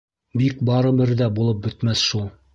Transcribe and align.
Бик 0.41 0.63
барыбер 0.69 1.13
ҙә 1.21 1.29
булып 1.37 1.61
бөтмәҫ 1.69 2.05
шул. 2.11 2.27